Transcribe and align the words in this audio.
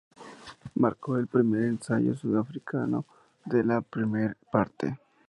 Marcó 0.73 1.15
el 1.17 1.27
primer 1.27 1.61
ensayo 1.65 2.15
sudafricano, 2.15 3.05
en 3.45 3.67
la 3.67 3.81
primera 3.81 4.35
parte. 4.51 4.97